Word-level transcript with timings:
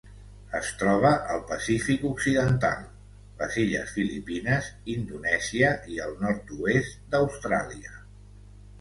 Es 0.59 0.69
troba 0.77 1.11
al 1.33 1.43
Pacífic 1.51 2.07
occidental: 2.11 2.81
les 3.43 3.59
illes 3.67 3.93
Filipines, 3.99 4.73
Indonèsia 4.97 5.73
i 5.99 6.03
el 6.11 6.21
nord-oest 6.27 7.03
d'Austràlia. 7.15 7.99